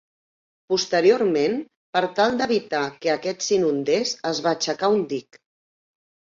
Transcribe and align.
Posteriorment, 0.71 1.57
per 1.97 2.01
tal 2.19 2.33
d'evitar 2.39 2.79
que 3.05 3.13
aquest 3.17 3.45
s'inundés 3.49 4.15
es 4.31 4.41
va 4.47 4.55
aixecar 4.55 4.91
un 4.97 5.05
dic. 5.15 5.41